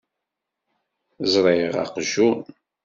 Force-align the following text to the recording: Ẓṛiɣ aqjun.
Ẓṛiɣ 1.31 1.75
aqjun. 1.83 2.39